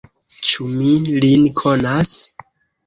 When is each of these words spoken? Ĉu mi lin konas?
Ĉu 0.47 0.69
mi 0.71 0.89
lin 1.27 1.47
konas? 1.61 2.15